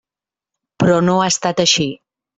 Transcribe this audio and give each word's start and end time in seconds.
Però 0.83 0.97
no 1.09 1.19
ha 1.27 1.31
estat 1.35 1.65
així. 1.65 1.87